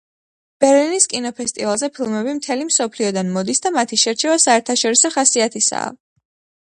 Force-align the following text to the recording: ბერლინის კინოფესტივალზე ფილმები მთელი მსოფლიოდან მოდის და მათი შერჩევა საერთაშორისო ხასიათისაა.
ბერლინის 0.63 1.05
კინოფესტივალზე 1.11 1.89
ფილმები 1.97 2.33
მთელი 2.39 2.65
მსოფლიოდან 2.69 3.29
მოდის 3.37 3.63
და 3.67 3.73
მათი 3.79 4.01
შერჩევა 4.05 4.39
საერთაშორისო 4.47 5.13
ხასიათისაა. 5.19 5.97